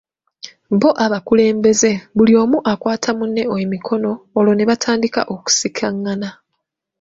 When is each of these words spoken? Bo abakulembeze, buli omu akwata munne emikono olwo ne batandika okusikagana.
Bo 0.79 0.89
abakulembeze, 1.05 1.91
buli 2.15 2.33
omu 2.43 2.57
akwata 2.71 3.09
munne 3.17 3.43
emikono 3.63 4.11
olwo 4.37 4.53
ne 4.55 4.67
batandika 4.69 5.21
okusikagana. 5.35 6.29